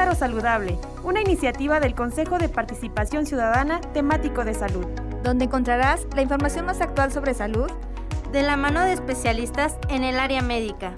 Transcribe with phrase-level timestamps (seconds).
[0.00, 4.86] Querétaro Saludable, una iniciativa del Consejo de Participación Ciudadana temático de salud,
[5.22, 7.70] donde encontrarás la información más actual sobre salud
[8.32, 10.94] de la mano de especialistas en el área médica.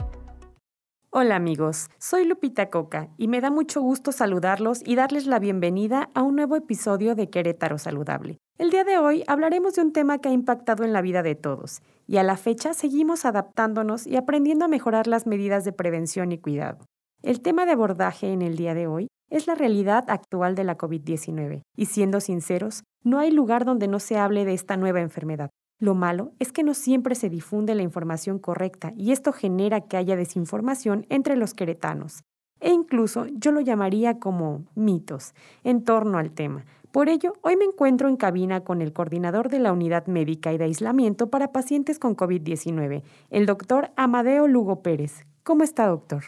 [1.10, 6.08] Hola amigos, soy Lupita Coca y me da mucho gusto saludarlos y darles la bienvenida
[6.14, 8.38] a un nuevo episodio de Querétaro Saludable.
[8.56, 11.34] El día de hoy hablaremos de un tema que ha impactado en la vida de
[11.34, 16.30] todos y a la fecha seguimos adaptándonos y aprendiendo a mejorar las medidas de prevención
[16.30, 16.86] y cuidado.
[17.22, 20.76] El tema de abordaje en el día de hoy es la realidad actual de la
[20.76, 25.50] COVID-19 y siendo sinceros, no hay lugar donde no se hable de esta nueva enfermedad.
[25.78, 29.96] Lo malo es que no siempre se difunde la información correcta y esto genera que
[29.96, 32.24] haya desinformación entre los queretanos.
[32.58, 35.32] E incluso yo lo llamaría como mitos
[35.62, 36.64] en torno al tema.
[36.90, 40.58] Por ello, hoy me encuentro en cabina con el coordinador de la Unidad Médica y
[40.58, 45.24] de Aislamiento para Pacientes con COVID-19, el doctor Amadeo Lugo Pérez.
[45.44, 46.24] ¿Cómo está, doctor?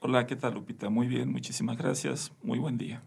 [0.00, 0.90] Hola, ¿qué tal, Lupita?
[0.90, 2.32] Muy bien, muchísimas gracias.
[2.42, 3.02] Muy buen día.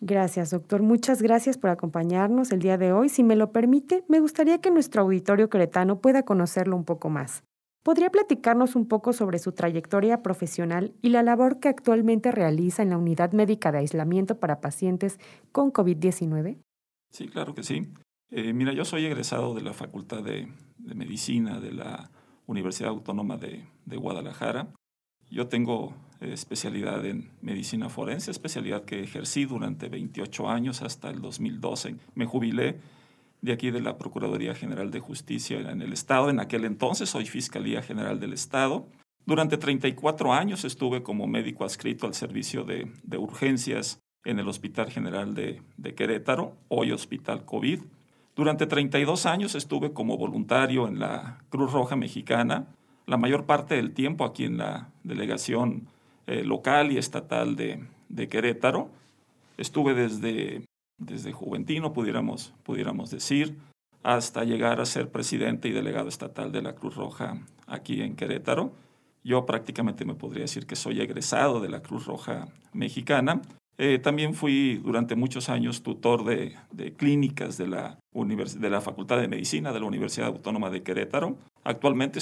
[0.00, 0.82] Gracias, doctor.
[0.82, 3.08] Muchas gracias por acompañarnos el día de hoy.
[3.08, 7.44] Si me lo permite, me gustaría que nuestro auditorio cretano pueda conocerlo un poco más.
[7.84, 12.90] ¿Podría platicarnos un poco sobre su trayectoria profesional y la labor que actualmente realiza en
[12.90, 15.20] la Unidad Médica de Aislamiento para Pacientes
[15.52, 16.58] con COVID-19?
[17.10, 17.92] Sí, claro que sí.
[18.30, 22.10] Eh, mira, yo soy egresado de la Facultad de, Medicina de la
[22.46, 24.72] Universidad Autónoma de Guadalajara.
[25.30, 31.96] Yo tengo especialidad en medicina forense, especialidad que ejercí durante 28 años hasta el 2012.
[32.14, 32.78] Me jubilé
[33.40, 36.30] de aquí de la Procuraduría General de Justicia en el Estado.
[36.30, 38.86] En aquel entonces soy Fiscalía General del Estado.
[39.26, 45.34] Durante 34 años estuve como médico adscrito al servicio de, urgencias en el Hospital General
[45.34, 47.80] de, de, Querétaro, hoy Hospital COVID.
[48.34, 52.68] Durante 32 años estuve como voluntario en la Cruz Roja Mexicana,
[53.06, 55.88] la mayor parte del tiempo aquí en la delegación
[56.32, 58.88] eh, local y estatal de, de, Querétaro.
[59.58, 60.64] Estuve desde,
[60.98, 63.58] desde Juventino, pudiéramos, pudiéramos decir,
[64.02, 68.72] hasta llegar a ser presidente y delegado estatal de la Cruz Roja aquí en Querétaro.
[69.22, 73.42] Yo prácticamente me podría decir que soy egresado de la Cruz Roja Mexicana.
[73.76, 79.20] Eh, también fui durante muchos años tutor de, de clínicas de la, de la Facultad
[79.20, 81.36] de Medicina de la Universidad Autónoma de Querétaro.
[81.62, 82.20] Actualmente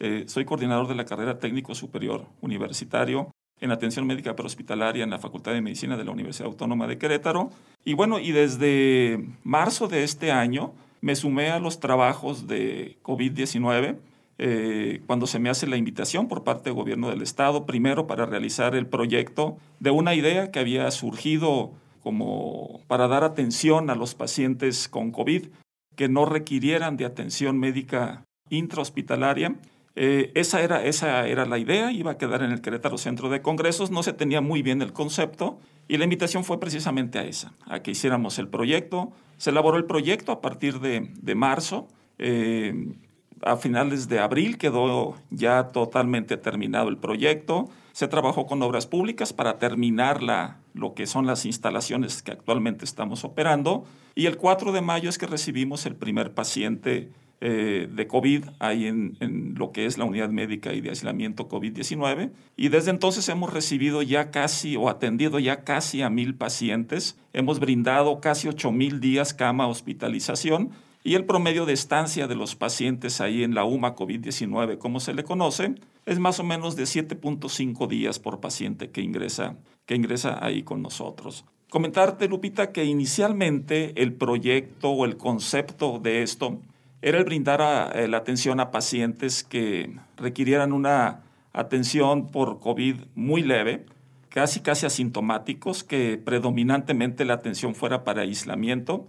[0.00, 3.30] eh, soy coordinador de la carrera técnico superior universitario
[3.62, 7.50] en atención médica prehospitalaria en la Facultad de Medicina de la Universidad Autónoma de Querétaro.
[7.84, 13.98] Y bueno, y desde marzo de este año me sumé a los trabajos de COVID-19
[14.38, 18.26] eh, cuando se me hace la invitación por parte del gobierno del estado, primero para
[18.26, 21.70] realizar el proyecto de una idea que había surgido
[22.02, 25.46] como para dar atención a los pacientes con COVID
[25.94, 29.54] que no requirieran de atención médica intrahospitalaria
[29.94, 33.42] eh, esa, era, esa era la idea, iba a quedar en el Querétaro Centro de
[33.42, 35.58] Congresos, no se tenía muy bien el concepto
[35.88, 39.12] y la invitación fue precisamente a esa, a que hiciéramos el proyecto.
[39.36, 41.88] Se elaboró el proyecto a partir de, de marzo.
[42.18, 42.94] Eh,
[43.42, 47.68] a finales de abril quedó ya totalmente terminado el proyecto.
[47.92, 52.84] Se trabajó con obras públicas para terminar la, lo que son las instalaciones que actualmente
[52.84, 53.84] estamos operando.
[54.14, 57.10] Y el 4 de mayo es que recibimos el primer paciente
[57.44, 61.48] eh, de COVID ahí en, en, lo que es la unidad médica y de aislamiento
[61.48, 62.30] COVID-19.
[62.56, 67.18] Y desde entonces hemos recibido ya casi o atendido ya casi a mil pacientes.
[67.32, 70.70] Hemos brindado casi ocho mil días cama hospitalización.
[71.02, 75.12] Y el promedio de estancia de los pacientes ahí en la UMA COVID-19, como se
[75.12, 75.74] le conoce,
[76.06, 80.80] es más o menos de 7.5 días por paciente que ingresa, que ingresa ahí con
[80.80, 81.44] nosotros.
[81.70, 86.60] Comentarte, Lupita, que inicialmente el proyecto o el concepto de esto
[87.02, 91.20] era el brindar eh, la atención a pacientes que requirieran una
[91.52, 93.84] atención por COVID muy leve,
[94.28, 99.06] casi casi asintomáticos, que predominantemente la atención fuera para aislamiento.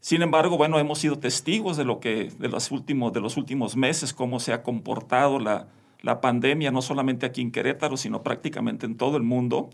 [0.00, 3.74] Sin embargo, bueno, hemos sido testigos de lo que de los últimos de los últimos
[3.76, 5.66] meses cómo se ha comportado la,
[6.02, 9.70] la pandemia no solamente aquí en Querétaro, sino prácticamente en todo el mundo.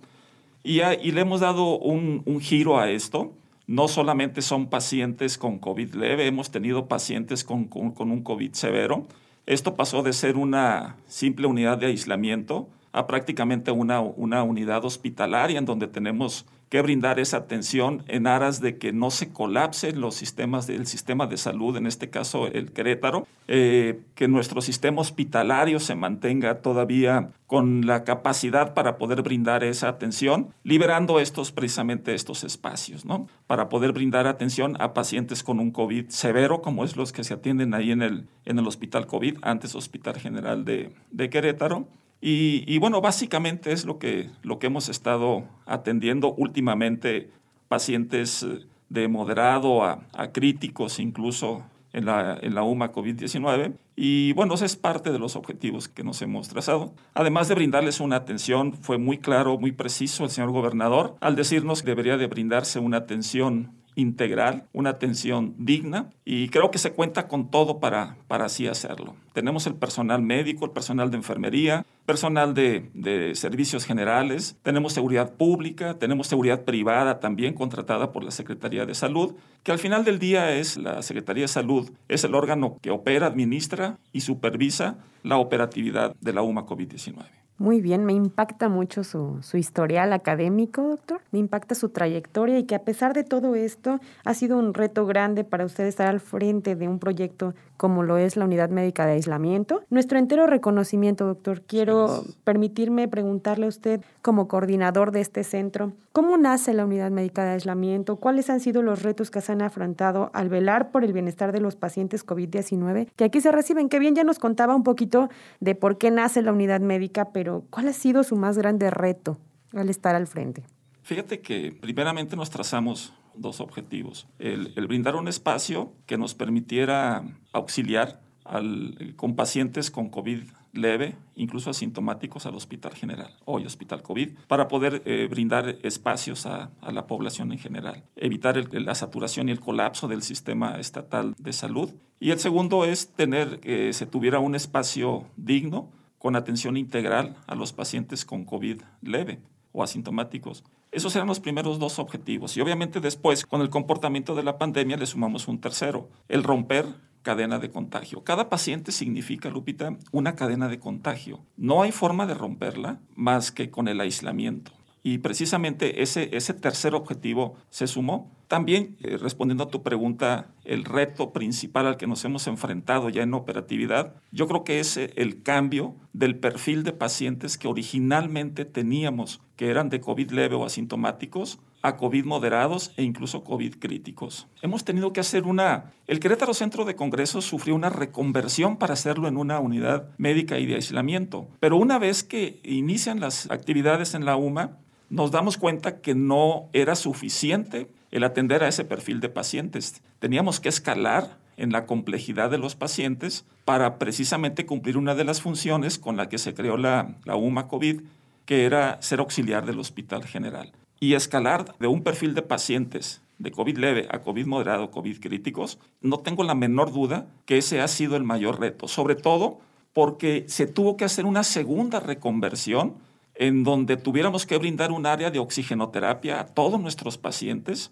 [0.63, 3.33] Y, y le hemos dado un, un giro a esto
[3.67, 9.07] no solamente son pacientes con COVID leve, hemos tenido pacientes con, un COVID severo.
[9.47, 15.59] Esto pasó de ser una simple unidad de aislamiento a prácticamente una, una unidad hospitalaria
[15.59, 20.17] en donde tenemos que brindar esa atención en aras de que no se colapsen los
[20.17, 25.79] sistemas del sistema de salud, en este caso el Querétaro, eh, que nuestro sistema hospitalario
[25.79, 32.43] se mantenga todavía con la capacidad para poder brindar esa atención, liberando estos precisamente estos
[32.43, 33.29] espacios, ¿no?
[33.47, 37.35] Para poder brindar atención a pacientes con un COVID severo, como es los que se
[37.35, 41.87] atienden ahí en el, en el Hospital COVID, antes Hospital General de, de Querétaro,
[42.21, 47.31] Y, bueno, básicamente es lo que, lo que hemos estado atendiendo últimamente,
[47.69, 50.01] pacientes eh, de moderado a,
[50.33, 53.75] críticos incluso en la, en la UMA COVID-19.
[53.97, 56.95] Y bueno, ese es parte de los objetivos que nos hemos trazado.
[57.15, 61.83] Además de brindarles una atención, fue muy claro, muy preciso el señor gobernador al decirnos
[61.83, 67.27] que debería de brindarse una atención integral, una atención digna y creo que se cuenta
[67.27, 69.17] con todo para, para así hacerlo.
[69.33, 75.35] Tenemos el personal médico, el personal de enfermería, personal de, de, servicios generales, tenemos seguridad
[75.35, 79.35] pública, tenemos seguridad privada también contratada por la Secretaría de Salud,
[79.65, 83.27] que al final del día es la Secretaría de Salud, es el órgano que opera,
[83.27, 87.46] administra y supervisa la operatividad de la UMA COVID-19.
[87.59, 91.23] Muy bien, me impacta mucho su, su, historial académico, doctor.
[91.33, 95.07] Me impacta su trayectoria y que a pesar de todo esto ha sido un reto
[95.07, 99.07] grande para usted estar al frente de un proyecto como lo es la Unidad Médica
[99.07, 99.83] de Aislamiento.
[99.91, 101.63] Nuestro entero reconocimiento, doctor.
[101.63, 107.45] Quiero permitirme preguntarle a usted, como coordinador de este centro, ¿cómo nace la Unidad Médica
[107.45, 108.17] de Aislamiento?
[108.17, 111.61] ¿Cuáles han sido los retos que se han afrontado al velar por el bienestar de
[111.61, 113.89] los pacientes COVID-19 que aquí se reciben?
[113.89, 115.29] Que bien ya nos contaba un poquito
[115.61, 119.39] de por qué nace la unidad médica, pero ¿cuál ha sido su más grande reto
[119.73, 120.65] al estar al frente?
[121.03, 124.27] Fíjate que primeramente nos trazamos dos objetivos.
[124.39, 130.41] El, brindar un espacio que nos permitiera auxiliar al, con pacientes con COVID
[130.73, 136.71] leve, incluso asintomáticos, al Hospital General, hoy Hospital COVID, para poder eh, brindar espacios a,
[136.83, 141.91] la población en general, evitar la saturación y el colapso del sistema estatal de salud.
[142.21, 147.55] Y el segundo es tener que se tuviera un espacio digno con atención integral a
[147.55, 149.41] los pacientes con COVID leve
[149.73, 150.65] o asintomáticos.
[150.93, 152.57] Esos eran los primeros dos objetivos.
[152.57, 156.87] Y obviamente después, con el comportamiento de la pandemia, le sumamos un tercero, el romper
[157.27, 158.23] cadena de contagio.
[158.23, 161.45] Cada paciente significa, Lupita, una cadena de contagio.
[161.57, 164.76] No hay forma de romperla más que con el aislamiento.
[165.07, 168.33] Y precisamente ese, ese tercer objetivo se sumó.
[168.49, 173.23] También, eh, respondiendo a tu pregunta, el reto principal al que nos hemos enfrentado ya
[173.23, 178.65] en operatividad, yo creo que es eh, el cambio del perfil de pacientes que originalmente
[178.65, 184.49] teníamos, que eran de COVID leve o asintomáticos, a COVID moderados e incluso COVID críticos.
[184.61, 185.93] Hemos tenido que hacer una...
[186.09, 190.67] El Querétaro Centro de Congresos sufrió una reconversión para hacerlo en una unidad médica y
[190.67, 191.47] de aislamiento.
[191.61, 196.69] Pero una vez que inician las actividades en la UMA, nos damos cuenta que no
[196.73, 200.03] era suficiente el atender a ese perfil de pacientes.
[200.19, 205.41] Teníamos que escalar en la complejidad de los pacientes para precisamente cumplir una de las
[205.41, 208.03] funciones con la que se creó la, la UMA COVID,
[208.45, 210.73] que era ser auxiliar del Hospital General.
[211.01, 215.79] Y escalar de un perfil de pacientes de COVID leve a COVID moderado, COVID críticos,
[216.01, 219.61] no tengo la menor duda que ese ha sido el mayor reto, sobre todo
[219.93, 222.95] porque se tuvo que hacer una segunda reconversión
[223.39, 227.91] en donde tuviéramos que brindar un área de oxigenoterapia a todos nuestros pacientes.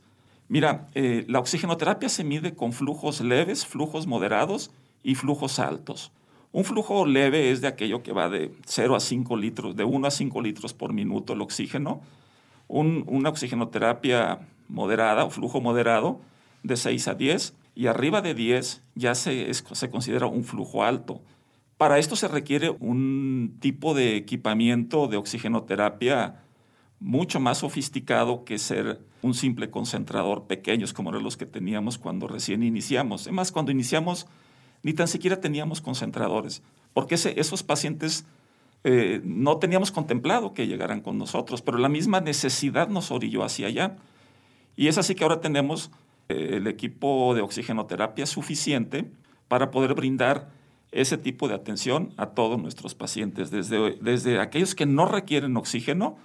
[0.49, 4.71] Mira, eh, la oxigenoterapia se mide con flujos leves, flujos moderados
[5.03, 6.13] y flujos altos.
[6.53, 10.07] Un flujo leve es de aquello que va de 0 a 5 litros, de 1
[10.07, 12.01] a 5 litros por minuto el oxígeno.
[12.69, 14.39] una oxigenoterapia
[14.69, 16.21] moderada o flujo moderado
[16.63, 21.21] de 6 a 10 y arriba de 10 ya se, se considera un flujo alto.
[21.85, 26.41] Para esto se requiere un tipo de equipamiento de oxigenoterapia
[26.99, 32.27] mucho más sofisticado que ser un simple concentrador pequeños como eran los que teníamos cuando
[32.27, 33.25] recién iniciamos.
[33.27, 34.27] Además, cuando iniciamos
[34.83, 36.63] ni tan siquiera teníamos concentradores,
[36.95, 38.25] porque esos pacientes
[38.85, 43.67] eh, no teníamos contemplado que llegaran con nosotros, pero la misma necesidad nos orilló hacia
[43.67, 43.97] allá.
[44.75, 45.91] Y es así que ahora tenemos
[46.31, 49.11] eh, el equipo de oxigenoterapia suficiente
[49.49, 50.64] para poder brindar
[50.95, 56.17] ese tipo de atención a todos nuestros pacientes, desde, desde aquellos que no requieren oxígeno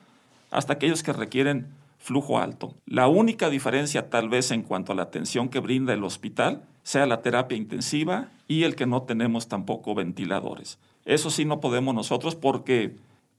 [0.51, 2.75] hasta aquellos que requieren flujo alto.
[2.85, 7.07] La única diferencia tal vez en cuanto a la atención que brinda el hospital sea
[7.07, 10.79] la terapia intensiva y el que no tenemos tampoco ventiladores.
[11.03, 12.95] Eso sí no podemos nosotros porque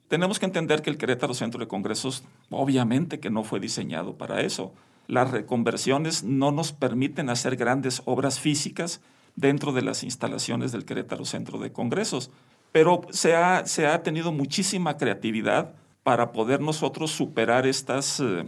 [0.09, 4.41] tenemos que entender que el Querétaro Centro de Congresos obviamente que no fue diseñado para
[4.41, 4.73] eso.
[5.07, 9.01] Las reconversiones no nos permiten hacer grandes obras físicas
[9.37, 12.31] dentro de las instalaciones del Querétaro Centro de Congresos.
[12.73, 18.47] Pero se ha, se ha tenido muchísima creatividad para poder nosotros superar estas, eh,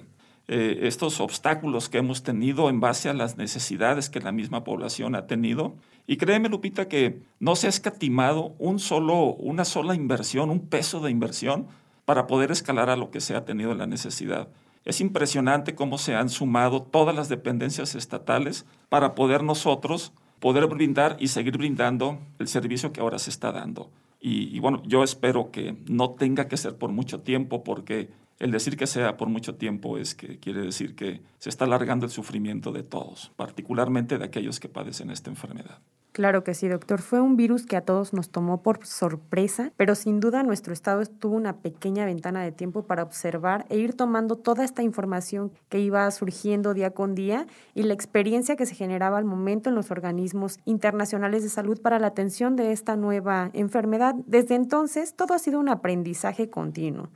[0.48, 5.14] eh, estos obstáculos que hemos tenido en base a las necesidades que la misma población
[5.14, 5.74] ha tenido.
[6.06, 11.00] Y créeme, Lupita, que no se ha escatimado un solo, una sola inversión, un peso
[11.00, 11.66] de inversión
[12.04, 14.48] para poder escalar a lo que se ha tenido la necesidad.
[14.84, 20.12] Es impresionante cómo se han sumado todas las dependencias estatales para poder nosotros
[20.42, 23.92] poder brindar y seguir brindando el servicio que ahora se está dando.
[24.20, 28.76] Y, bueno, yo espero que no tenga que ser por mucho tiempo porque el decir
[28.76, 32.72] que sea por mucho tiempo es que quiere decir que se está alargando el sufrimiento
[32.72, 35.78] de todos, particularmente de aquellos que padecen esta enfermedad.
[36.12, 37.00] Claro que sí, doctor.
[37.00, 41.02] Fue un virus que a todos nos tomó por sorpresa, pero sin duda nuestro estado
[41.06, 45.80] tuvo una pequeña ventana de tiempo para observar e ir tomando toda esta información que
[45.80, 49.90] iba surgiendo día con día y la experiencia que se generaba al momento en los
[49.90, 54.14] organismos internacionales de salud para la atención de esta nueva enfermedad.
[54.26, 57.08] Desde entonces, todo ha sido un aprendizaje continuo.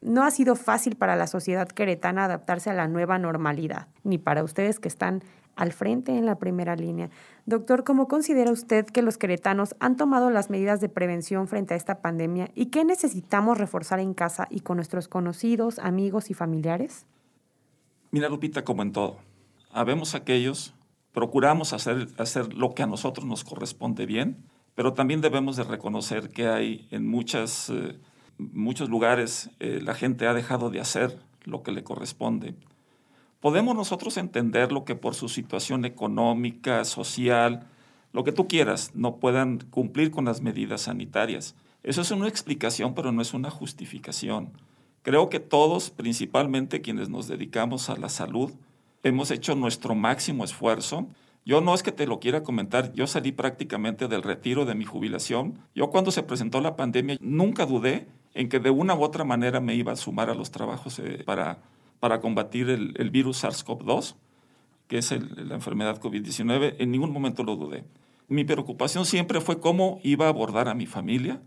[0.00, 4.44] No ha sido fácil para la sociedad queretana adaptarse a la nueva normalidad, ni para
[4.44, 5.24] ustedes que están
[5.56, 7.10] al frente en la primera línea.
[7.46, 11.76] Doctor, ¿cómo considera usted que los queretanos han tomado las medidas de prevención frente a
[11.76, 17.06] esta pandemia y qué necesitamos reforzar en casa y con nuestros conocidos, amigos y familiares?
[18.10, 19.18] Mira, Lupita, como en todo,
[19.70, 20.74] habemos aquellos,
[21.12, 24.44] procuramos hacer, hacer lo que a nosotros nos corresponde bien,
[24.74, 27.70] pero también debemos de reconocer que hay en muchas...
[27.70, 27.98] Eh,
[28.38, 32.54] muchos lugares eh, la gente ha dejado de hacer lo que le corresponde.
[33.44, 37.66] Podemos nosotros entender lo que por su situación económica, social,
[38.10, 41.54] lo que tú quieras, no puedan cumplir con las medidas sanitarias.
[41.82, 44.48] Eso es una explicación, pero no es una justificación.
[45.02, 48.50] Creo que todos, principalmente quienes nos dedicamos a la salud,
[49.02, 51.06] hemos hecho nuestro máximo esfuerzo.
[51.44, 54.86] Yo no es que te lo quiera comentar, yo salí prácticamente del retiro de mi
[54.86, 55.58] jubilación.
[55.74, 59.60] Yo cuando se presentó la pandemia nunca dudé en que de una u otra manera
[59.60, 61.58] me iba a sumar a los trabajos eh, para,
[62.00, 64.14] para combatir el, virus SARS-CoV-2,
[64.88, 66.76] que es la enfermedad COVID-19.
[66.78, 67.84] En ningún momento lo dudé.
[68.28, 71.40] Mi preocupación siempre fue cómo iba a abordar a mi familia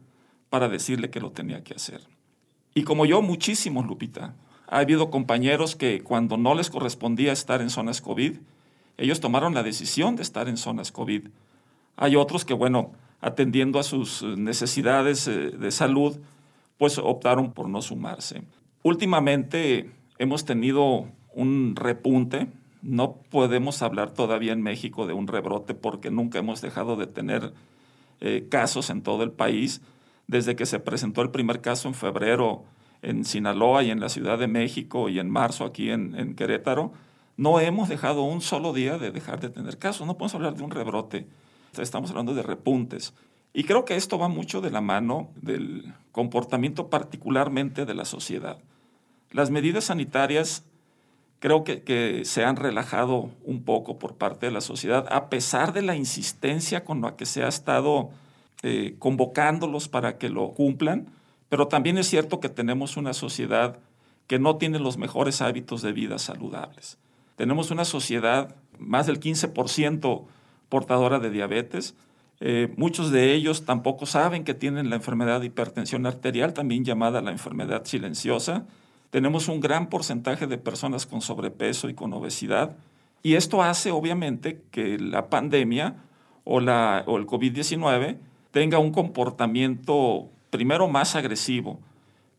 [0.49, 2.01] para decirle que lo tenía que hacer.
[2.73, 4.35] Y como yo, muchísimos, Lupita.
[4.67, 8.37] Ha habido compañeros que cuando no les correspondía estar en zonas COVID,
[8.97, 11.27] ellos tomaron la decisión de estar en zonas COVID.
[11.95, 16.19] Hay otros que, bueno, atendiendo a sus necesidades eh, de salud,
[16.77, 18.43] pues optaron por no sumarse.
[18.83, 22.47] Últimamente hemos tenido un repunte.
[22.81, 27.53] No podemos hablar todavía en México de un rebrote porque nunca hemos dejado de tener
[28.21, 29.81] eh, casos en todo el país.
[30.27, 32.63] Desde que se presentó el primer caso en febrero
[33.01, 36.91] en Sinaloa y en la Ciudad de México y en marzo aquí en, en Querétaro,
[37.37, 40.07] no hemos dejado un solo día de dejar de tener casos.
[40.07, 41.27] No podemos hablar de un rebrote.
[41.77, 43.13] Estamos hablando de repuntes.
[43.53, 48.57] Y creo que esto va mucho de la mano del comportamiento particularmente de la sociedad.
[49.31, 50.63] Las medidas sanitarias
[51.39, 55.81] creo que, se han relajado un poco por parte de la sociedad, a pesar de
[55.81, 58.09] la insistencia con la que se ha estado
[58.63, 61.07] eh, convocándolos para que lo cumplan,
[61.49, 63.77] pero también es cierto que tenemos una sociedad
[64.25, 66.97] que no tiene los mejores hábitos de vida saludables.
[67.35, 70.25] Tenemos una sociedad, más del 15%
[70.69, 71.95] portadora de diabetes,
[72.39, 77.21] eh, muchos de ellos tampoco saben que tienen la enfermedad de hipertensión arterial, también llamada
[77.21, 78.65] la enfermedad silenciosa.
[79.09, 82.75] Tenemos un gran porcentaje de personas con sobrepeso y con obesidad.
[83.23, 85.95] Y esto hace, obviamente, que la pandemia
[86.43, 88.17] o, la, o el COVID-19
[88.51, 91.79] tenga un comportamiento, primero, más agresivo,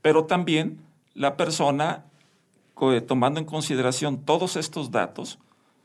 [0.03, 0.81] pero también
[1.15, 2.05] la persona,
[3.07, 5.39] tomando en consideración todos estos datos,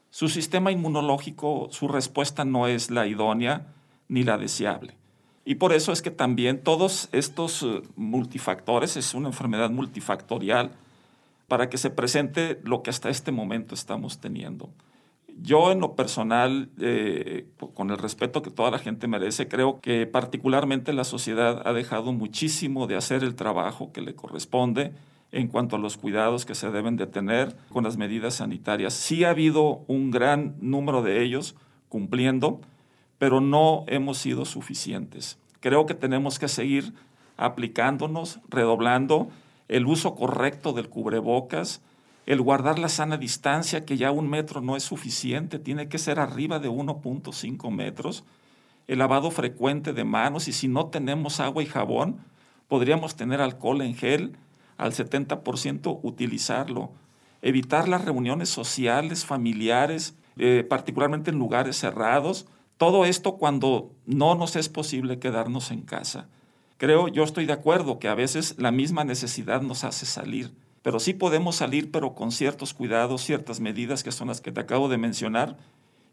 [0.10, 3.74] su sistema inmunológico, su respuesta no es la idónea,
[4.08, 4.96] ni la deseable.
[5.46, 10.72] Y por eso es que también todos estos eh, multifactores, es una enfermedad multifactorial,
[11.48, 14.70] para que se presente lo que hasta este momento estamos teniendo.
[15.42, 20.06] Yo en lo personal, eh, con el respeto que toda la gente merece, creo que
[20.06, 24.94] particularmente la sociedad ha dejado muchísimo de hacer el trabajo que le corresponde
[25.32, 28.94] en cuanto a los cuidados que se deben de tener con las medidas sanitarias.
[28.94, 31.56] Sí ha habido un gran número de ellos
[31.90, 32.62] cumpliendo,
[33.24, 35.38] pero no hemos sido suficientes.
[35.62, 36.94] Creo que tenemos que seguir
[37.38, 39.30] aplicándonos, redoblando
[39.70, 41.82] el uso correcto del cubrebocas,
[42.26, 46.20] el guardar la sana distancia, que ya un metro no es suficiente, tiene que ser
[46.20, 48.26] arriba de 1.5 metros,
[48.90, 52.18] el lavado frecuente de manos y si no tenemos agua y jabón,
[52.68, 54.36] podríamos tener alcohol en gel,
[54.76, 56.92] al 70% utilizarlo,
[57.42, 64.56] evitar las reuniones sociales, familiares, eh, particularmente en lugares cerrados, todo esto cuando no nos
[64.56, 66.28] es posible quedarnos en casa.
[66.78, 71.00] Creo, yo estoy de acuerdo que a veces la misma necesidad nos hace salir, pero
[71.00, 74.90] sí podemos salir, pero con ciertos cuidados, ciertas medidas que son las que te acabo
[74.90, 75.58] de mencionar,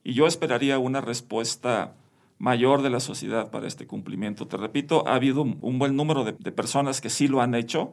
[0.04, 1.94] y yo esperaría una respuesta
[2.38, 4.46] mayor de la sociedad para este cumplimiento.
[4.46, 7.92] Te repito, ha habido un buen número de, de personas que sí lo han hecho,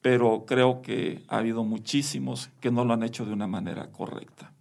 [0.00, 4.52] pero creo que ha habido muchísimos que no lo han hecho de una manera correcta.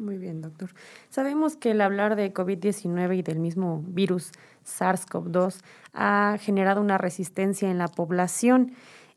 [0.00, 0.70] Muy bien, doctor.
[1.10, 4.32] Sabemos que el hablar de COVID-19 y del mismo virus
[4.64, 5.60] SARS-CoV-2
[5.92, 8.72] ha generado una resistencia en la población.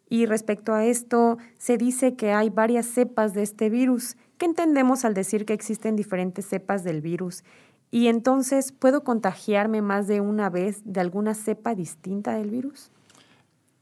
[0.09, 4.17] Y respecto a esto, se dice que hay varias cepas de este virus.
[4.37, 7.45] ¿Qué entendemos al decir que existen diferentes cepas del virus?
[7.89, 12.91] Y entonces, ¿puedo contagiarme más de una vez de alguna cepa distinta del virus?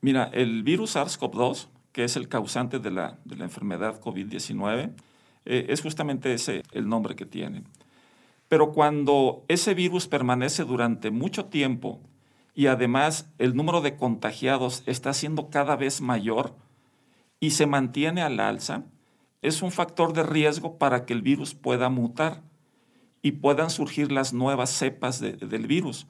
[0.02, 4.94] Mira, el virus SARS-CoV-2, que es el causante de la, de la enfermedad COVID-19,
[5.46, 7.64] eh, es justamente ese el nombre que tiene.
[8.48, 12.02] Pero cuando ese virus permanece durante mucho tiempo
[12.54, 16.54] y además el número de contagiados está siendo cada vez mayor
[17.40, 18.84] y se mantiene al alza,
[19.42, 22.42] es un factor de riesgo para que el virus pueda mutar
[23.22, 26.08] y puedan surgir las nuevas cepas del virus,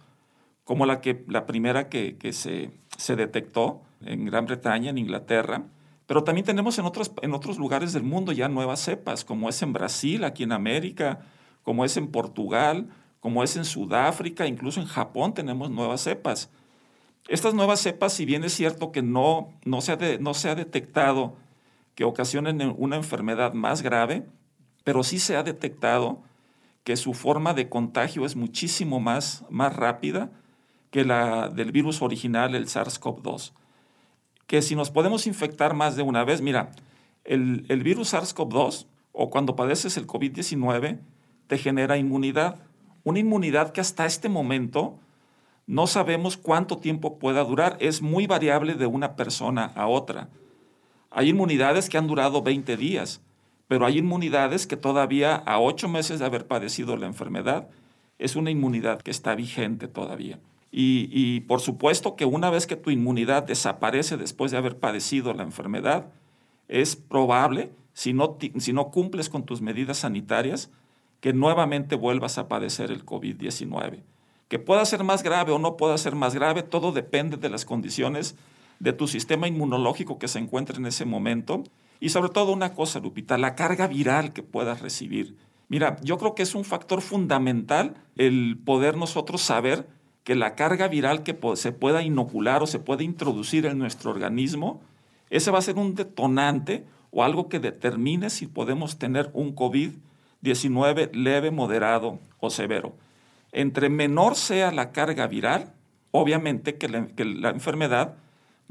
[0.63, 5.63] como la, que, la primera que, se, se detectó en Gran Bretaña, en Inglaterra,
[6.11, 9.61] pero también tenemos en otros, en otros lugares del mundo ya nuevas cepas, como es
[9.61, 11.21] en Brasil, aquí en América,
[11.63, 12.89] como es en Portugal,
[13.21, 16.49] como es en Sudáfrica, incluso en Japón tenemos nuevas cepas.
[17.29, 20.55] Estas nuevas cepas, si bien es cierto que no, no, se, ha no se ha
[20.55, 21.37] detectado
[21.95, 24.27] que ocasionen una enfermedad más grave,
[24.83, 26.19] pero sí se ha detectado
[26.83, 30.29] que su forma de contagio es muchísimo más, más rápida
[30.89, 33.53] que la del virus original, el SARS-CoV-2
[34.51, 36.71] que si nos podemos infectar más de una vez, mira,
[37.23, 40.99] el, virus SARS-CoV-2 o cuando padeces el COVID-19
[41.47, 42.57] te genera inmunidad.
[43.05, 44.99] Una inmunidad que hasta este momento
[45.67, 47.77] no sabemos cuánto tiempo pueda durar.
[47.79, 50.27] Es muy variable de una persona a otra.
[51.11, 53.21] Hay inmunidades que han durado 20 días,
[53.69, 57.69] pero hay inmunidades que todavía a 8 meses de haber padecido la enfermedad
[58.19, 60.39] es una inmunidad que está vigente todavía.
[60.71, 65.43] Y, por supuesto que una vez que tu inmunidad desaparece después de haber padecido la
[65.43, 66.07] enfermedad,
[66.69, 70.71] es probable, si no, si no cumples con tus medidas sanitarias,
[71.19, 74.01] que nuevamente vuelvas a padecer el COVID-19.
[74.47, 77.65] Que pueda ser más grave o no pueda ser más grave, todo depende de las
[77.65, 78.35] condiciones
[78.79, 81.63] de tu sistema inmunológico que se encuentre en ese momento.
[81.99, 85.35] Y sobre todo una cosa, Lupita, la carga viral que puedas recibir.
[85.69, 89.87] Mira, yo creo que es un factor fundamental el poder nosotros saber
[90.23, 94.81] que la carga viral que se pueda inocular o se pueda introducir en nuestro organismo,
[95.29, 101.11] ese va a ser un detonante o algo que determine si podemos tener un COVID-19
[101.13, 102.95] leve, moderado o severo.
[103.51, 105.73] Entre menor sea la carga viral,
[106.11, 108.15] obviamente que la, enfermedad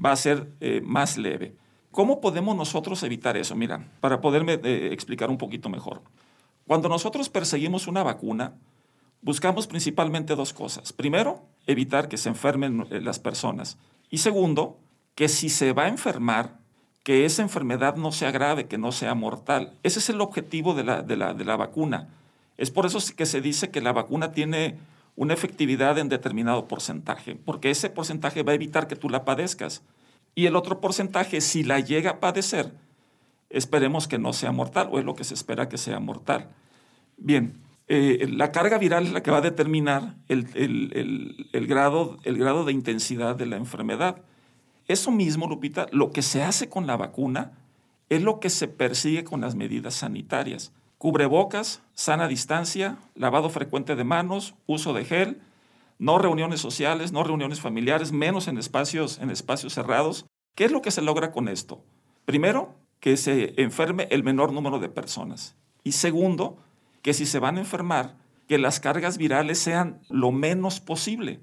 [0.03, 1.55] va a ser eh, más leve.
[1.91, 3.57] ¿Cómo podemos nosotros evitar eso?
[3.57, 6.03] Mira, para poderme eh, explicar un poquito mejor.
[6.67, 8.55] Cuando nosotros perseguimos una vacuna,
[9.23, 10.93] buscamos principalmente dos cosas.
[10.93, 13.79] Primero, evitar que se enfermen eh, las personas.
[14.11, 14.79] Y segundo,
[15.15, 16.59] que si se va a enfermar,
[17.03, 19.75] que esa enfermedad no sea grave, que no sea mortal.
[19.83, 22.09] Ese es el objetivo de la, de la, vacuna.
[22.57, 24.79] Es por eso que se dice que la vacuna tiene
[25.17, 29.83] una efectividad en determinado porcentaje, porque ese porcentaje va a evitar que tú la padezcas.
[30.35, 32.73] Y el otro porcentaje, si la llega a padecer,
[33.49, 36.49] esperemos que no sea mortal, o es lo que se espera que sea mortal.
[37.17, 37.61] Bien,
[37.93, 40.47] eh, la carga viral es la que va a determinar el,
[41.67, 44.23] grado, el grado de intensidad de la enfermedad.
[44.87, 47.51] Eso mismo, Lupita, lo que se hace con la vacuna
[48.09, 50.73] es lo que se persigue con las medidas sanitarias.
[50.99, 55.41] Cubrebocas, sana distancia, lavado frecuente de manos, uso de gel,
[55.99, 60.27] no reuniones sociales, no reuniones familiares, menos en espacios, en espacios cerrados.
[60.55, 61.83] ¿Qué es lo que se logra con esto?
[62.25, 65.57] Primero, que se enferme el menor número de personas.
[65.83, 66.59] Y segundo,
[67.03, 68.17] que si se van a enfermar,
[68.49, 71.41] que las cargas virales sean lo menos posible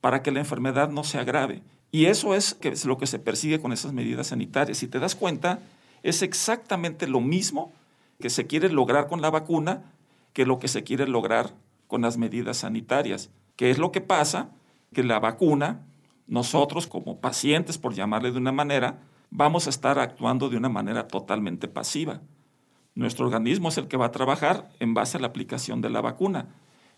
[0.00, 1.62] para que la enfermedad no se agrave.
[1.92, 4.78] Y eso es, lo que se persigue con esas medidas sanitarias.
[4.78, 5.60] Si te das cuenta,
[6.02, 7.72] es exactamente lo mismo
[8.20, 9.82] que se quiere lograr con la vacuna
[10.32, 11.54] que lo que se quiere lograr
[11.88, 13.30] con las medidas sanitarias.
[13.56, 14.50] ¿Qué es lo que pasa?
[14.94, 15.80] Que la vacuna,
[16.28, 21.08] nosotros como pacientes, por llamarle de una manera, vamos a estar actuando de una manera
[21.08, 22.20] totalmente pasiva.
[22.94, 26.00] Nuestro organismo es el que va a trabajar en base a la aplicación de la
[26.00, 26.48] vacuna.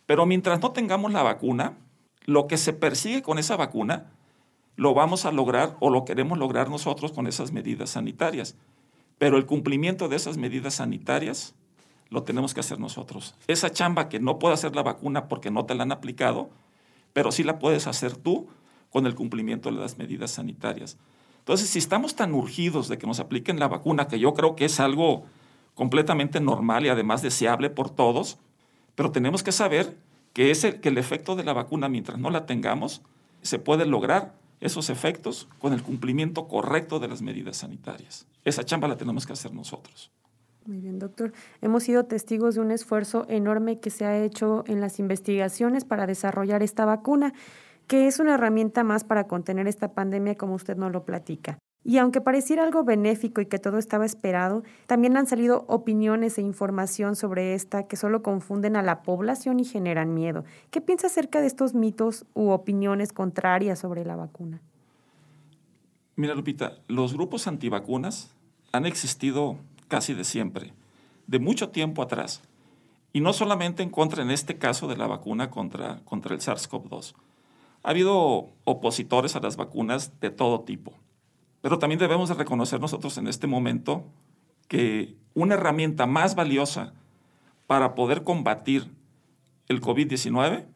[0.07, 1.79] Pero mientras no tengamos la vacuna,
[2.25, 4.11] lo que se persigue con esa vacuna
[4.77, 8.57] lo vamos a lograr o lo queremos lograr nosotros con esas medidas sanitarias.
[9.19, 11.55] Pero el cumplimiento de esas medidas sanitarias
[12.09, 13.35] lo tenemos que hacer nosotros.
[13.47, 16.51] Esa chamba que no puede hacer la vacuna porque no te la han aplicado,
[17.13, 18.49] pero sí la puedes hacer tú
[18.91, 20.99] con el cumplimiento de las medidas sanitarias.
[21.39, 24.67] Entonces, si estamos tan urgidos de que nos apliquen la vacuna, que yo creo que
[24.67, 25.25] es algo
[25.75, 28.39] completamente normal y además deseable por todos,
[28.95, 29.97] pero tenemos que saber
[30.33, 33.03] que, es el, que el efecto de la vacuna, mientras no la tengamos,
[33.43, 38.27] se puede lograr esos efectos con el cumplimiento correcto de las medidas sanitarias.
[38.45, 40.13] Esa chamba la tenemos que hacer nosotros.
[40.65, 41.33] Muy bien, doctor.
[41.61, 46.07] Hemos sido testigos de un esfuerzo enorme que se ha hecho en las investigaciones para
[46.07, 47.33] desarrollar esta vacuna,
[47.89, 51.59] que es una herramienta más para contener esta pandemia, como usted nos lo platica.
[51.85, 56.43] Y aunque pareciera algo benéfico y que todo estaba esperado, también han salido opiniones e
[56.43, 60.45] información sobre esta que solo confunden a la población y generan miedo.
[60.71, 64.61] ¿Qué piensa acerca de estos mitos u opiniones contrarias sobre la vacuna?
[66.15, 68.33] Mira, Lupita, los grupos antivacunas
[68.71, 70.73] han existido casi de siempre,
[71.27, 72.43] de mucho tiempo atrás.
[73.13, 77.15] Y no solamente en contra, en este caso, de la vacuna contra, contra el SARS-CoV-2.
[77.83, 80.95] Ha habido opositores a las vacunas de todo tipo
[81.63, 84.05] pero también debemos de reconocer nosotros en este momento
[84.69, 86.93] que una herramienta más valiosa
[87.67, 88.91] para poder combatir
[89.69, 90.67] el COVID-19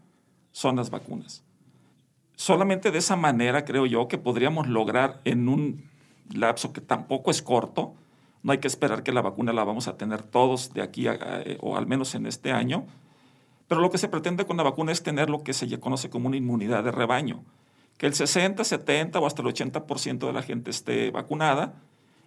[0.53, 1.45] son las vacunas.
[2.37, 5.85] Solamente de esa manera creo yo que podríamos lograr en un
[6.33, 7.95] lapso que tampoco es corto,
[8.43, 11.59] no hay que esperar que la vacuna la vamos a tener todos de aquí eh,
[11.61, 12.87] o al menos en este año,
[13.67, 16.29] pero lo que se pretende con la vacuna es tener lo que se conoce como
[16.29, 17.43] una inmunidad de rebaño
[17.99, 21.75] que el 60, 70 o hasta el 80% de la gente esté vacunada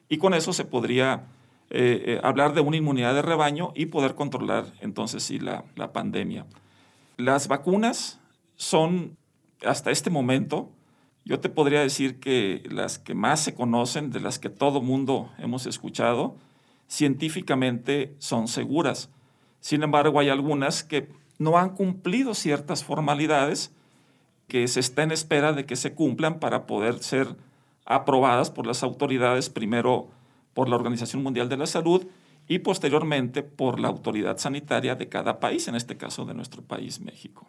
[0.07, 1.27] y con eso se podría
[1.69, 5.93] eh, eh, hablar de una inmunidad de rebaño y poder controlar entonces sí la, la
[5.93, 6.45] pandemia.
[7.17, 8.19] Las vacunas
[8.55, 9.17] son,
[9.63, 10.71] hasta este momento,
[11.25, 15.29] yo te podría decir que las que más se conocen, de las que todo mundo
[15.37, 16.37] hemos escuchado,
[16.87, 19.09] científicamente son seguras.
[19.59, 23.71] Sin embargo, hay algunas que no han cumplido ciertas formalidades
[24.49, 27.37] que se está en espera de que se cumplan para poder ser
[27.85, 30.09] aprobadas por las autoridades, primero
[30.53, 32.05] por la Organización Mundial de la Salud
[32.49, 36.99] y posteriormente por la autoridad sanitaria de cada país, en este caso de nuestro país,
[36.99, 37.47] México.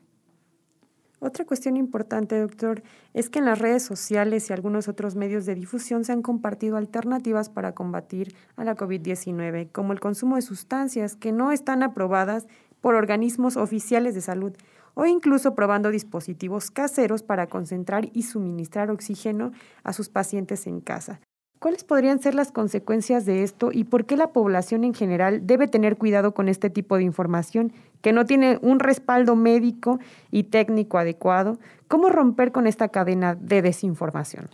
[1.23, 2.83] Otra cuestión importante, doctor,
[3.13, 6.79] es que en las redes sociales y algunos otros medios de difusión se han compartido
[6.79, 12.47] alternativas para combatir a la COVID-19, como el consumo de sustancias que no están aprobadas
[12.81, 14.53] por organismos oficiales de salud
[14.95, 19.53] o incluso probando dispositivos caseros para concentrar y suministrar oxígeno
[19.85, 21.21] a sus pacientes en casa.
[21.61, 25.69] ¿Cuáles podrían ser las consecuencias de esto y por qué la población en general debe
[25.69, 30.01] tener cuidado con este tipo de información que no tiene un respaldo médico
[30.31, 31.59] y técnico adecuado?
[31.87, 34.49] ¿Cómo romper con esta cadena de desinformación?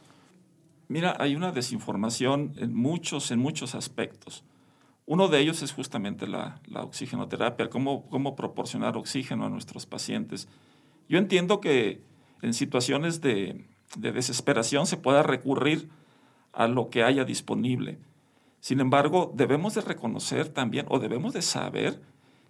[0.89, 4.43] Mira, hay una desinformación en muchos, en muchos aspectos.
[5.07, 10.49] Uno de ellos es justamente la, oxigenoterapia, cómo, proporcionar oxígeno a nuestros pacientes.
[11.09, 12.03] Yo entiendo que
[12.43, 13.65] en situaciones de,
[13.97, 15.89] desesperación se pueda recurrir
[16.53, 17.99] a lo que haya disponible.
[18.61, 22.03] Sin embargo, debemos de reconocer también o debemos de saber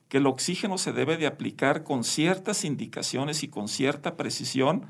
[0.09, 4.87] que el oxígeno se debe de aplicar con ciertas indicaciones y con cierta precisión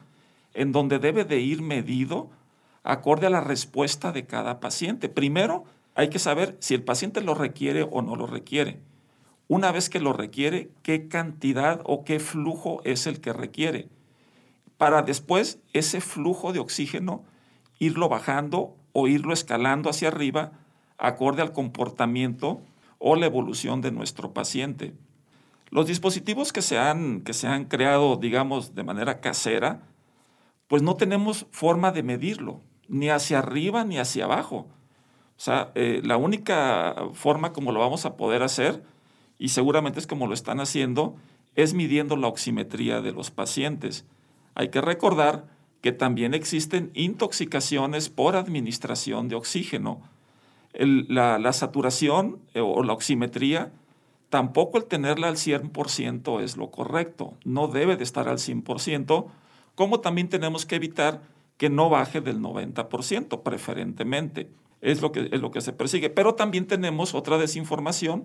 [0.55, 2.31] en donde debe de ir medido
[2.85, 5.09] acorde a la respuesta de cada paciente.
[5.09, 5.65] Primero,
[5.97, 8.81] hay que saber si el paciente lo requiere o no lo requiere.
[9.49, 13.89] Una vez que lo requiere, qué cantidad o qué flujo es el que requiere.
[14.77, 17.25] Para después ese flujo de oxígeno
[17.79, 20.53] irlo bajando o irlo escalando hacia arriba
[20.99, 22.61] acorde al comportamiento
[22.99, 24.93] o la evolución de nuestro paciente.
[25.71, 29.83] Los dispositivos que se han, que se han creado, digamos, de manera casera,
[30.69, 34.69] pues no tenemos forma de medirlo, ni hacia arriba ni hacia abajo.
[35.37, 38.83] O sea, eh, la única forma como lo vamos a poder hacer,
[39.39, 41.17] y seguramente es como lo están haciendo,
[41.57, 44.07] es midiendo la oximetría de los pacientes.
[44.55, 45.45] Hay que recordar
[45.83, 50.01] que también existen intoxicaciones por administración de oxígeno.
[50.73, 53.73] la, saturación eh, o la oximetría,
[54.31, 57.35] tampoco el tenerla al 100% es lo correcto.
[57.45, 59.27] No debe de estar al 100%,
[59.75, 61.23] como también tenemos que evitar
[61.59, 64.49] que no baje del 90%, preferentemente
[64.87, 66.11] es lo que, es lo que se persigue.
[66.11, 68.25] Pero también tenemos otra desinformación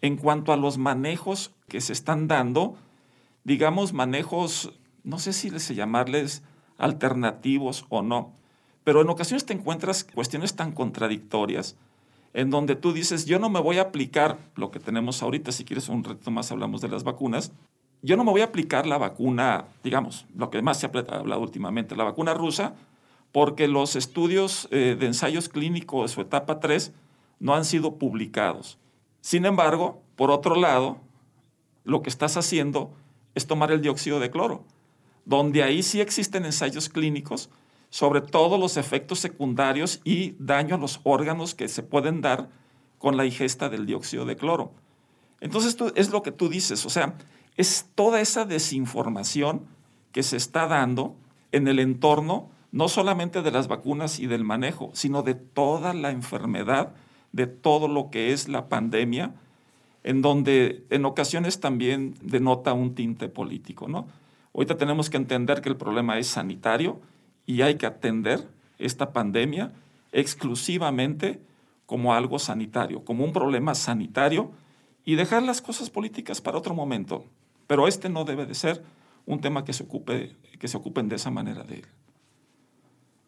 [0.00, 2.76] en cuanto a los manejos que se están dando,
[3.44, 4.72] digamos, manejos,
[5.04, 6.42] no sé si les llamarles
[6.78, 8.32] alternativos o no,
[8.84, 11.76] pero en ocasiones te encuentras cuestiones tan contradictorias
[12.32, 15.64] en donde tú dices, yo no me voy a aplicar lo que tenemos ahorita, si
[15.64, 17.52] quieres un reto más hablamos de las vacunas,
[18.00, 21.42] yo no me voy a aplicar la vacuna, digamos, lo que más se ha hablado
[21.42, 22.76] últimamente, la vacuna rusa,
[23.32, 26.92] porque los estudios eh, de ensayos clínicos de su etapa 3
[27.40, 28.78] no han sido publicados.
[29.20, 30.98] Sin embargo, por otro lado,
[31.84, 32.92] lo que estás haciendo
[33.34, 34.64] es tomar el dióxido de cloro,
[35.24, 37.50] donde ahí sí existen ensayos clínicos
[37.90, 42.48] sobre todos los efectos secundarios y daño a los órganos que se pueden dar
[42.98, 44.72] con la ingesta del dióxido de cloro.
[45.40, 47.14] Entonces, esto es lo que tú dices, o sea,
[47.56, 49.66] es toda esa desinformación
[50.12, 51.14] que se está dando
[51.52, 56.10] en el entorno no solamente de las vacunas y del manejo, sino de toda la
[56.10, 56.94] enfermedad
[57.32, 59.34] de todo lo que es la pandemia,
[60.04, 63.88] en donde en ocasiones también denota un tinte político.
[63.88, 64.06] ¿no?
[64.54, 67.00] Ahorita tenemos que entender que el problema es sanitario
[67.46, 69.72] y hay que atender esta pandemia
[70.12, 71.40] exclusivamente
[71.86, 74.50] como algo sanitario, como un problema sanitario
[75.04, 77.24] y dejar las cosas políticas para otro momento.
[77.66, 78.82] Pero este no debe de ser
[79.26, 81.86] un tema que se, ocupe, que se ocupen de esa manera de él.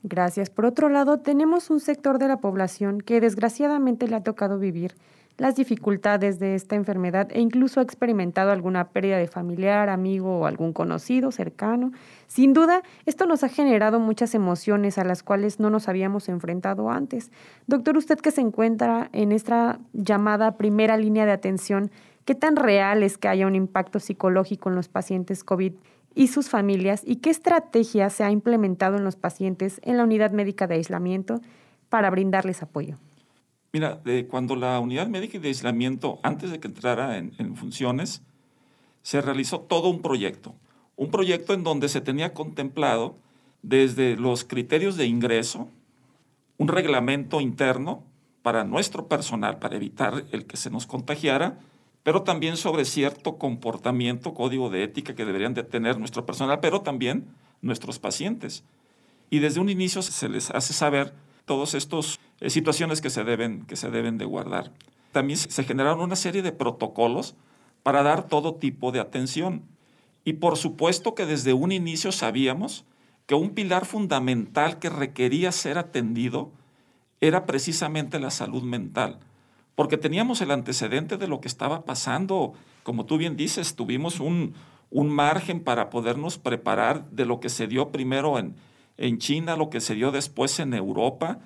[0.03, 0.51] Gracias.
[0.51, 4.95] Por otro lado, tenemos un sector de la población que desgraciadamente le ha tocado vivir
[5.41, 10.47] las dificultades de esta enfermedad e incluso ha experimentado alguna pérdida de familiar, amigo o
[10.47, 11.93] algún conocido cercano.
[12.27, 16.91] Sin duda, esto nos ha generado muchas emociones a las cuales no nos habíamos enfrentado
[16.91, 17.31] antes.
[17.67, 21.91] Doctor, usted que se encuentra en esta llamada primera línea de atención,
[22.27, 25.73] ¿qué tan real es que haya un impacto psicológico en los pacientes COVID
[26.15, 30.33] y sus familias y qué estrategia se ha implementado en los pacientes en la unidad
[30.33, 31.41] médica de aislamiento
[31.89, 32.97] para brindarles apoyo?
[33.73, 38.23] Mira, cuando la unidad médica de aislamiento, antes de que entrara en, en funciones,
[39.03, 40.55] se realizó todo un proyecto.
[40.97, 43.17] Un proyecto en donde se tenía contemplado
[43.63, 45.69] desde los criterios de ingreso,
[46.59, 48.03] un reglamento interno
[48.43, 51.59] para nuestro personal, para evitar el que se nos contagiara,
[52.03, 56.81] pero también sobre cierto comportamiento, código de ética que deberían de tener nuestro personal, pero
[56.81, 57.27] también
[57.61, 58.65] nuestros pacientes.
[59.29, 61.13] Y desde un inicio se les hace saber
[61.45, 64.73] todas estas eh, situaciones que se, deben, que se deben de guardar.
[65.13, 67.35] También se generaron una serie de protocolos
[67.83, 69.63] para dar todo tipo de atención.
[70.25, 72.85] Y por supuesto que desde un inicio sabíamos
[73.27, 76.51] que un pilar fundamental que requería ser atendido
[77.21, 79.21] era precisamente la salud mental,
[79.81, 82.53] porque teníamos el antecedente de lo que estaba pasando.
[82.83, 84.53] Como tú bien dices, tuvimos un,
[84.91, 88.57] un margen para podernos preparar de lo que se dio primero en,
[88.99, 91.39] en China, lo que se dio después en Europa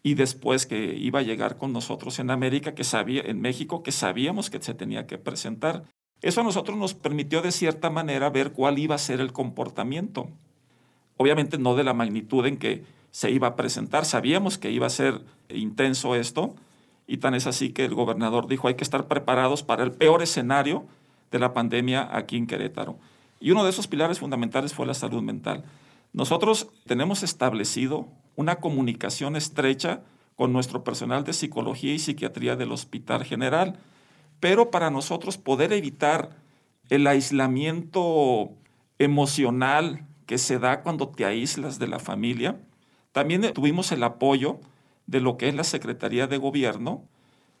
[0.00, 3.90] y después que iba a llegar con nosotros en América, que sabía, en México, que
[3.90, 5.82] sabíamos que se tenía que presentar.
[6.20, 10.30] Eso a nosotros nos permitió de cierta manera ver cuál iba a ser el comportamiento.
[11.16, 14.90] Obviamente no de la magnitud en que se iba a presentar, sabíamos que iba a
[14.90, 16.54] ser intenso esto,
[17.06, 20.22] y tan es así que el gobernador dijo hay que estar preparados para el peor
[20.22, 20.86] escenario
[21.30, 22.98] de la pandemia aquí en Querétaro.
[23.40, 25.64] Y uno de esos pilares fundamentales fue la salud mental.
[26.12, 30.02] Nosotros tenemos establecido una comunicación estrecha
[30.36, 33.78] con nuestro personal de psicología y psiquiatría del Hospital General,
[34.40, 36.36] pero para nosotros poder evitar
[36.88, 38.50] el aislamiento
[38.98, 42.60] emocional que se da cuando te aíslas de la familia,
[43.12, 44.60] también tuvimos el apoyo
[45.06, 47.04] de lo que es la Secretaría de Gobierno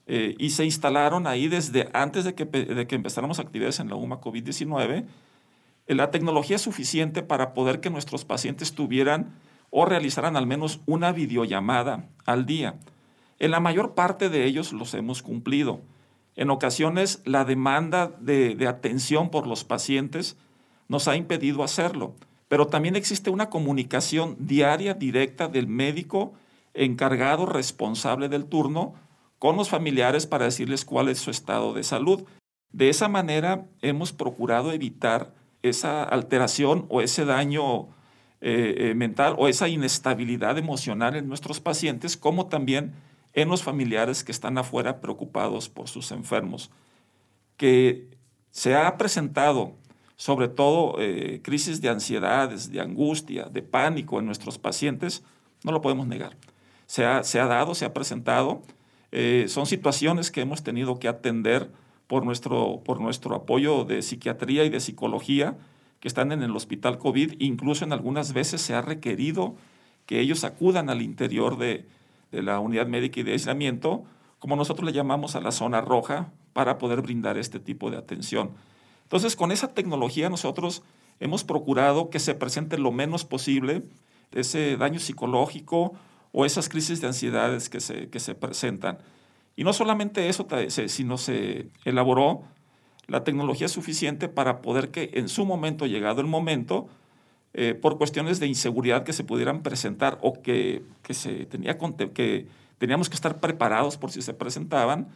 [0.06, 3.96] eh, y se instalaron ahí desde antes de que, de que empezáramos actividades en la
[3.96, 5.06] UMA COVID-19
[5.86, 9.34] la tecnología suficiente para poder que nuestros pacientes tuvieran
[9.70, 12.76] o realizaran al menos una videollamada al día.
[13.38, 15.80] En la mayor parte de ellos los hemos cumplido.
[16.36, 20.36] En ocasiones la demanda de, de atención por los pacientes
[20.88, 22.14] nos ha impedido hacerlo,
[22.48, 26.34] pero también existe una comunicación diaria directa del médico
[26.74, 28.94] encargado responsable del turno
[29.38, 32.24] con los familiares para decirles cuál es su estado de salud.
[32.70, 37.88] De esa manera hemos procurado evitar esa alteración o ese daño
[38.40, 42.94] eh, eh, mental o esa inestabilidad emocional en nuestros pacientes, como también
[43.34, 46.70] en los familiares que están afuera preocupados por sus enfermos.
[47.56, 48.08] Que
[48.50, 49.74] se ha presentado
[50.22, 55.24] sobre todo eh, crisis de ansiedades, de angustia, de pánico en nuestros pacientes,
[55.64, 56.36] no lo podemos negar.
[56.92, 58.60] Se ha, se ha dado, se ha presentado.
[59.46, 61.70] son situaciones que hemos tenido que atender
[62.06, 65.56] por nuestro, por nuestro apoyo de psiquiatría y de psicología
[66.00, 67.36] que están en el hospital COVID.
[67.38, 69.54] Incluso en algunas veces se ha requerido
[70.04, 71.88] que ellos acudan al interior de,
[72.30, 74.04] de la unidad médica y de aislamiento,
[74.38, 78.50] como nosotros le llamamos a la zona roja, para poder brindar este tipo de atención.
[79.04, 80.82] Entonces, con esa tecnología nosotros
[81.20, 83.82] hemos procurado que se presente lo menos posible
[84.30, 85.94] ese daño psicológico
[86.32, 88.98] o esas crisis de ansiedades que se, que se presentan.
[89.54, 90.46] Y no solamente eso,
[90.88, 92.42] sino se elaboró
[93.06, 96.88] la tecnología suficiente para poder que en su momento, llegado el momento,
[97.54, 101.76] eh, por cuestiones de inseguridad que se pudieran presentar o que, que, se tenía,
[102.14, 102.46] que
[102.78, 105.08] teníamos que estar preparados por si se presentaban,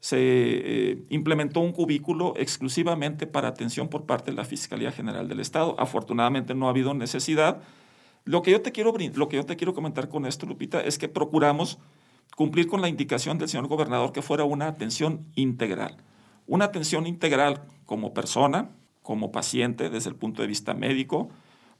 [0.00, 5.40] se eh, implementó un cubículo exclusivamente para atención por parte de la Fiscalía General del
[5.40, 5.74] Estado.
[5.78, 7.62] Afortunadamente no ha habido necesidad.
[8.30, 10.98] Lo que yo te quiero, lo que yo te quiero comentar con esto, Lupita, es
[10.98, 11.80] que procuramos
[12.36, 15.96] cumplir con la indicación del señor gobernador que fuera una atención integral.
[16.46, 18.70] Una atención integral como persona,
[19.02, 21.28] como paciente desde el punto de vista médico,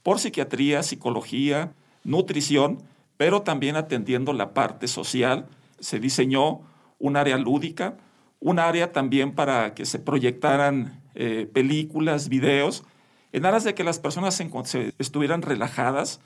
[0.02, 2.82] por psiquiatría, psicología, nutrición,
[3.16, 5.46] pero también atendiendo la parte social.
[5.78, 6.62] Se diseñó
[6.98, 7.96] un área lúdica,
[8.40, 12.82] un área también para que se proyectaran eh, películas, videos,
[13.30, 16.20] en aras de que las personas se, estuvieran relajadas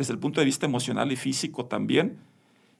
[0.00, 2.16] desde el punto de vista emocional y físico también.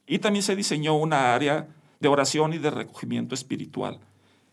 [0.06, 1.68] Y también se diseñó una área
[2.00, 4.00] de oración y de recogimiento espiritual.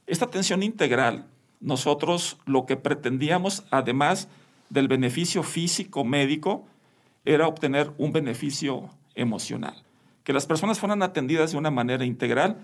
[0.05, 1.27] Esta atención integral,
[1.61, 4.27] nosotros lo que pretendíamos, además
[4.69, 6.67] del beneficio físico médico,
[7.23, 9.81] era obtener un beneficio emocional,
[10.25, 12.57] que las personas fueran atendidas de una manera integral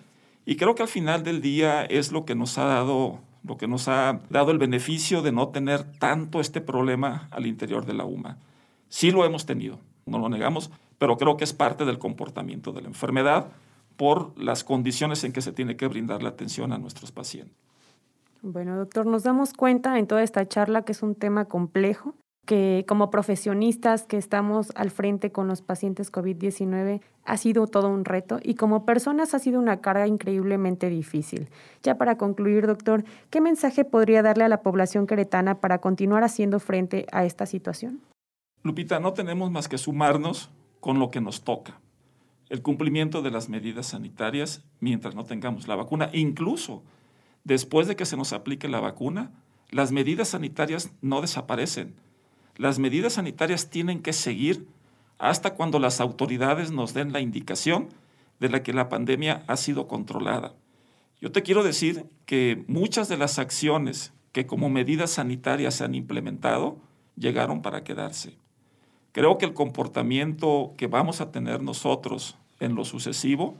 [0.46, 3.68] y creo que al final del día es lo que nos ha dado lo que
[3.68, 8.06] nos ha dado el beneficio de no tener tanto este problema al interior de la
[8.06, 8.38] UMA.
[8.94, 12.82] Sí lo hemos tenido, no lo negamos, pero creo que es parte del comportamiento de
[12.82, 13.48] la enfermedad
[13.98, 17.56] por las condiciones en que se tiene que brindar la atención a nuestros pacientes.
[18.42, 22.84] Bueno, doctor, nos damos cuenta en toda esta charla que es un tema complejo, que
[22.90, 28.40] como profesionistas que estamos al frente con los pacientes COVID-19 ha sido todo un reto
[28.44, 31.48] y como personas ha sido una carga increíblemente difícil.
[31.84, 36.60] Ya para concluir, doctor, ¿qué mensaje podría darle a la población queretana para continuar haciendo
[36.60, 38.02] frente a esta situación?
[38.64, 40.50] Lupita, no tenemos más que sumarnos
[40.80, 41.80] con lo que nos toca.
[42.50, 46.10] El cumplimiento de las medidas sanitarias mientras no tengamos la vacuna.
[46.14, 46.84] Incluso
[47.44, 49.32] después de que se nos aplique la vacuna,
[49.70, 51.96] las medidas sanitarias no desaparecen
[52.56, 54.68] las medidas sanitarias tienen que seguir
[55.18, 57.90] hasta cuando las autoridades nos den la indicación
[58.40, 60.54] de la que la pandemia ha sido controlada.
[61.20, 65.96] Yo te quiero decir que muchas de las acciones que como medidas sanitarias se han
[65.96, 66.78] implementado
[67.16, 68.38] llegaron para quedarse.
[69.14, 73.56] Creo que el comportamiento que vamos a tener nosotros en lo sucesivo,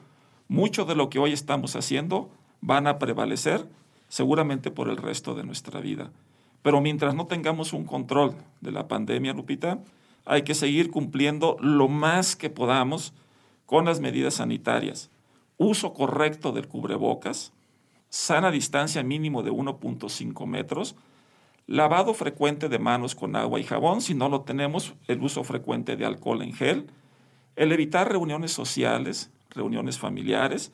[0.48, 3.68] mucho de lo que hoy estamos haciendo van a prevalecer
[4.10, 6.12] seguramente por el resto de nuestra vida.
[6.64, 9.78] Pero mientras no tengamos un control de la pandemia, Lupita,
[10.26, 13.14] hay que seguir cumpliendo lo más que podamos
[13.68, 15.12] con las medidas sanitarias.
[15.58, 17.54] Uso correcto del cubrebocas,
[18.10, 20.96] sana distancia mínimo de 1.5 metros,
[21.68, 25.96] lavado frecuente de manos con agua y jabón, si no lo tenemos, el uso frecuente
[25.96, 26.88] de alcohol en gel,
[27.56, 30.72] el evitar reuniones sociales, reuniones familiares,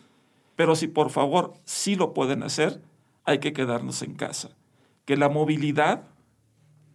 [0.56, 2.82] pero si por favor sí lo pueden hacer,
[3.26, 4.52] hay que quedarnos en casa
[5.10, 6.04] que la movilidad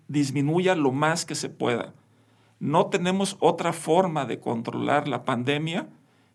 [0.06, 1.94] disminuya lo más que se pueda.
[2.60, 5.88] No tenemos otra forma de controlar la pandemia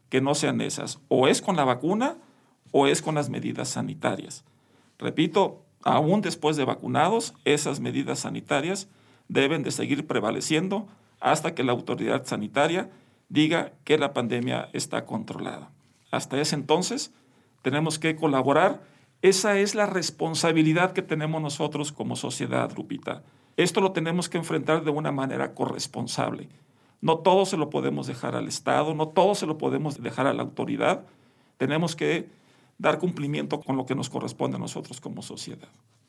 [0.10, 1.00] que no sean esas.
[1.08, 2.17] O es con la vacuna
[2.74, 4.43] o es con las medidas sanitarias.
[4.98, 8.88] Repito, aún después de vacunados, esas medidas sanitarias
[9.28, 10.88] deben de seguir prevaleciendo
[11.20, 12.89] hasta que la autoridad sanitaria
[13.30, 15.72] diga que la pandemia está controlada.
[16.12, 17.13] Hasta ese entonces,
[17.62, 18.82] tenemos que colaborar
[19.22, 23.22] esa es la responsabilidad que tenemos nosotros como sociedad, Lupita.
[23.58, 26.48] Esto lo tenemos que enfrentar de una manera corresponsable.
[27.02, 30.34] No todo se lo podemos dejar al Estado, no todo se lo podemos dejar a
[30.34, 31.04] la autoridad.
[31.58, 32.30] Tenemos que
[32.80, 35.68] dar cumplimiento con lo que nos corresponde a nosotros como sociedad.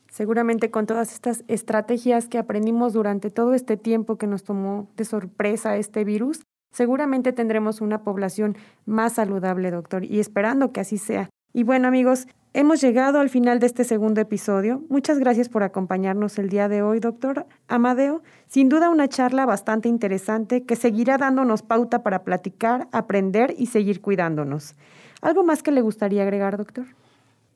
[0.09, 5.05] Seguramente con todas estas estrategias que aprendimos durante todo este tiempo que nos tomó de
[5.05, 6.41] sorpresa este virus,
[6.73, 11.29] seguramente tendremos una población más saludable, doctor, y esperando que así sea.
[11.53, 14.83] Y bueno amigos, hemos llegado al final de este segundo episodio.
[14.89, 18.21] Muchas gracias por acompañarnos el día de hoy, doctor Amadeo.
[18.47, 24.01] Sin duda una charla bastante interesante que seguirá dándonos pauta para platicar, aprender y seguir
[24.01, 24.75] cuidándonos.
[25.21, 26.85] ¿Algo más que le gustaría agregar, doctor?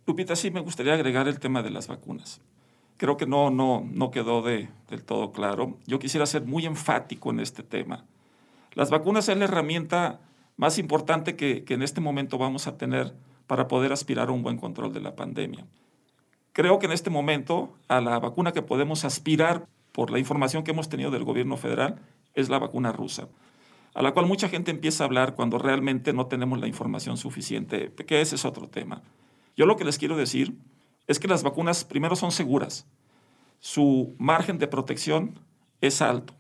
[0.06, 2.42] Lupita, sí me gustaría agregar el tema de las vacunas.
[2.98, 5.78] Creo que no, no, no quedó de, del todo claro.
[5.86, 8.06] Yo quisiera ser muy enfático en este tema.
[8.74, 10.20] Las vacunas es la herramienta
[10.58, 13.14] más importante que, que en este momento vamos a tener
[13.48, 15.66] para poder aspirar a un buen control de la pandemia.
[16.54, 20.72] Creo que en este momento a la vacuna que podemos aspirar por la información que
[20.72, 22.00] hemos tenido del gobierno federal
[22.34, 23.28] es la vacuna rusa,
[23.96, 27.92] a la cual mucha gente empieza a hablar cuando realmente no tenemos la información suficiente,
[28.06, 29.02] que ese es otro tema.
[29.56, 30.58] Yo lo que les quiero decir
[31.08, 32.86] es que las vacunas primero son seguras,
[33.60, 35.40] su margen de protección
[35.80, 36.34] es alto.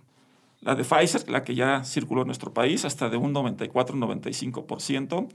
[0.59, 5.29] La de Pfizer, la que ya circuló en nuestro país, hasta de un 94-95%,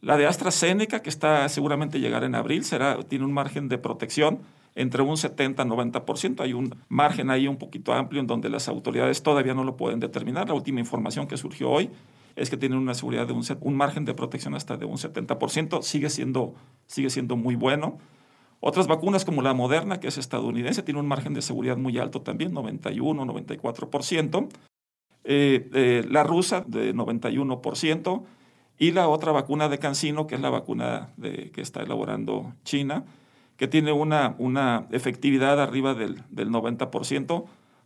[0.00, 4.40] la de AstraZeneca, que está seguramente llegar en abril, será, tiene un margen de protección
[4.74, 6.40] entre un 70-90%.
[6.40, 10.00] Hay un margen ahí un poquito amplio en donde las autoridades todavía no lo pueden
[10.00, 10.48] determinar.
[10.48, 11.90] La última información que surgió hoy
[12.36, 15.82] es que tienen una seguridad de un, un margen de protección hasta de un 70%.
[15.82, 16.54] Sigue siendo,
[16.86, 17.98] sigue siendo muy bueno.
[18.60, 22.22] Otras vacunas como la Moderna, que es estadounidense, tiene un margen de seguridad muy alto
[22.22, 24.48] también, 91-94%.
[25.24, 28.22] Eh, eh, la rusa de 91%
[28.78, 33.04] y la otra vacuna de Cancino, que es la vacuna de, que está elaborando China,
[33.56, 37.44] que tiene una, una efectividad arriba del, del 90%.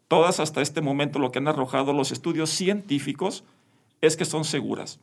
[0.08, 3.44] Todas hasta este momento lo que han arrojado los estudios científicos
[4.00, 5.00] es que son seguras.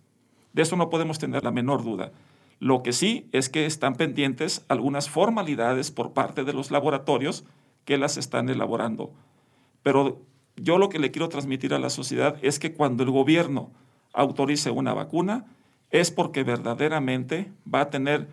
[0.53, 2.11] De eso no podemos tener la menor duda.
[2.59, 7.43] Lo que sí es que están pendientes algunas formalidades por parte de los laboratorios
[7.83, 9.11] que las están elaborando.
[9.83, 10.21] Pero
[10.55, 13.71] yo lo que le quiero transmitir a la sociedad es que cuando el gobierno
[14.13, 15.45] autorice una vacuna,
[15.91, 18.27] es porque verdaderamente va a tener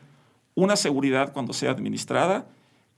[0.54, 2.46] una seguridad cuando sea administrada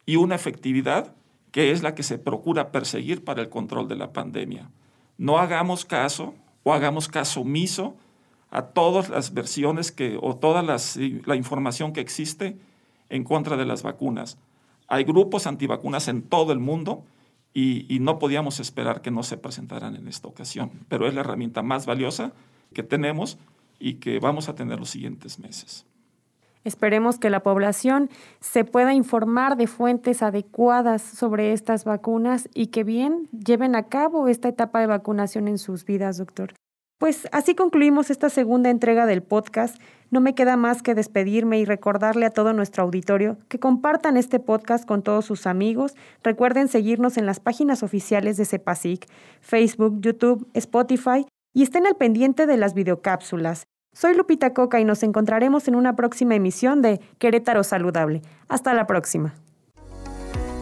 [0.06, 1.14] y una efectividad
[1.50, 4.70] que es la que se procura perseguir para el control de la pandemia.
[5.18, 6.34] No hagamos caso
[6.64, 7.96] o hagamos caso omiso
[8.50, 12.56] a todas las versiones que, o toda la información que existe
[13.08, 14.38] en contra de las vacunas.
[14.88, 17.04] Hay grupos antivacunas en todo el mundo
[17.54, 21.62] y, no podíamos esperar que no se presentaran en esta ocasión, pero es la herramienta
[21.62, 22.32] más valiosa
[22.74, 23.38] que tenemos
[23.78, 25.86] y que vamos a tener los siguientes meses.
[26.64, 28.10] Esperemos que la población
[28.40, 34.28] se pueda informar de fuentes adecuadas sobre estas vacunas y que bien lleven a cabo
[34.28, 36.54] esta etapa de vacunación en sus vidas, doctor.
[36.98, 39.76] Pues así concluimos esta segunda entrega del podcast.
[40.10, 44.38] No me queda más que despedirme y recordarle a todo nuestro auditorio que compartan este
[44.38, 45.96] podcast con todos sus amigos.
[46.22, 49.06] Recuerden seguirnos en las páginas oficiales de CEPASIC,
[49.40, 53.64] Facebook, YouTube, Spotify y estén al pendiente de las videocápsulas.
[53.94, 58.22] Soy Lupita Coca y nos encontraremos en una próxima emisión de Querétaro Saludable.
[58.48, 59.34] Hasta la próxima.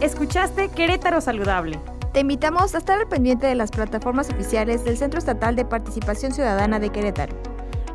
[0.01, 1.79] Escuchaste Querétaro Saludable.
[2.13, 6.31] Te invitamos a estar al pendiente de las plataformas oficiales del Centro Estatal de Participación
[6.31, 7.35] Ciudadana de Querétaro.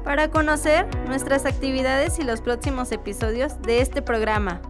[0.02, 4.60] Para conocer nuestras actividades y los próximos episodios de este programa.